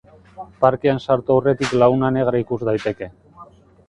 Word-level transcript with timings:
Parkean 0.63 1.01
sartu 1.03 1.33
aurretik 1.35 1.75
Laguna 1.83 2.09
Negra 2.15 2.41
ikus 2.47 2.59
daiteke. 2.71 3.11